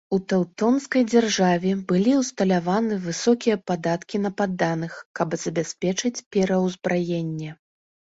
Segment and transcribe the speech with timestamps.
[0.15, 7.51] У тэўтонскай дзяржаве былі ўсталяваны высокія падаткі на падданых, каб забяспечыць пераўзбраенне.